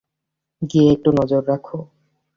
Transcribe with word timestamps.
গিয়ে 0.61 0.87
একটু 0.95 1.09
নজর 1.19 1.41
রাখো। 1.47 1.77